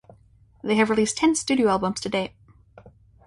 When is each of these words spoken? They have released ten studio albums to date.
They 0.63 0.77
have 0.77 0.89
released 0.89 1.17
ten 1.17 1.35
studio 1.35 1.69
albums 1.69 1.99
to 2.01 2.09
date. 2.09 2.31